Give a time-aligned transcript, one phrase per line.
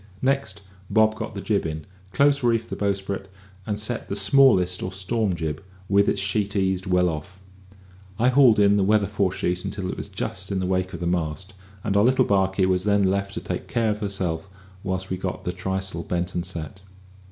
[0.23, 3.27] Next, Bob got the jib in, close reefed the bowsprit,
[3.67, 7.39] and set the smallest or storm jib, with its sheet eased well off.
[8.17, 11.01] I hauled in the weather fore sheet until it was just in the wake of
[11.01, 11.53] the mast,
[11.83, 14.49] and our little barkie was then left to take care of herself
[14.81, 16.81] whilst we got the trysail bent and set.